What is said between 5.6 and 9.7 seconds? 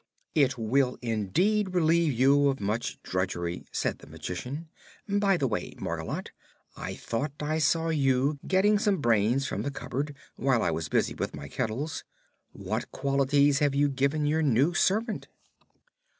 Margolotte, I thought I saw you getting some brains from the